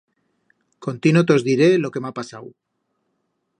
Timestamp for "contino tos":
0.85-1.45